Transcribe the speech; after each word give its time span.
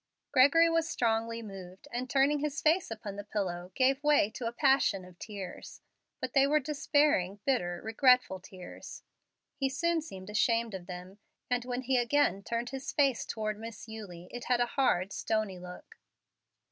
Gregory 0.31 0.67
was 0.67 0.89
strongly 0.89 1.43
moved, 1.43 1.87
and 1.93 2.09
turning 2.09 2.39
his 2.39 2.59
face 2.59 2.89
upon 2.89 3.17
the 3.17 3.23
pillow, 3.23 3.71
gave 3.75 4.03
way 4.03 4.31
to 4.31 4.47
a 4.47 4.51
passion 4.51 5.05
of 5.05 5.19
tears; 5.19 5.79
but 6.19 6.33
they 6.33 6.47
were 6.47 6.59
despairing, 6.59 7.39
bitter, 7.45 7.79
regretful 7.83 8.39
tears. 8.39 9.03
He 9.57 9.69
soon 9.69 10.01
seemed 10.01 10.31
ashamed 10.31 10.73
of 10.73 10.87
them, 10.87 11.19
and 11.51 11.65
when 11.65 11.83
he 11.83 11.97
again 11.97 12.41
turned 12.41 12.71
his 12.71 12.91
face 12.91 13.27
toward 13.27 13.59
Miss 13.59 13.87
Eulie, 13.87 14.27
it 14.31 14.45
had 14.45 14.59
a 14.59 14.65
hard, 14.73 15.13
stony 15.13 15.59
look. 15.59 15.99